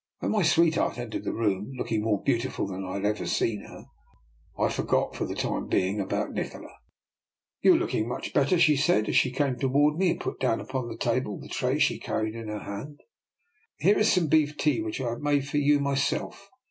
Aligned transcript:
When 0.17 0.31
my 0.31 0.41
sweetheart 0.41 0.97
entered 0.97 1.25
the 1.25 1.31
room, 1.31 1.73
looking 1.77 2.01
more 2.01 2.23
beautiful 2.23 2.65
than 2.65 2.83
I 2.83 2.93
had 2.95 3.05
ever 3.05 3.27
seen 3.27 3.61
her, 3.65 3.85
I 4.57 4.67
for 4.69 4.81
got, 4.81 5.15
for 5.15 5.27
the 5.27 5.35
time 5.35 5.67
being, 5.67 5.99
about 5.99 6.31
Nikola." 6.31 6.73
You 7.61 7.75
are 7.75 7.77
looking 7.77 8.07
much 8.07 8.33
better," 8.33 8.57
she 8.57 8.75
said, 8.77 9.09
as 9.09 9.15
she 9.15 9.29
came 9.29 9.57
toward 9.57 9.97
me 9.97 10.09
and 10.09 10.19
put 10.19 10.39
down 10.39 10.59
upon 10.59 10.87
DR. 10.87 10.93
NIKOLA'S 10.93 10.95
EXPERIMENT. 11.17 11.51
261 11.51 11.51
the 11.51 11.51
table 11.51 11.75
the 11.77 11.77
tray 11.77 11.79
she 11.79 11.99
carried 11.99 12.33
in 12.33 12.47
her 12.47 12.63
hand." 12.65 12.99
Here 13.77 13.99
is 13.99 14.11
some 14.11 14.27
beef 14.27 14.57
tea 14.57 14.81
which 14.81 14.99
I 14.99 15.11
have 15.11 15.21
made 15.21 15.47
for 15.47 15.57
you 15.57 15.79
myself. 15.79 16.49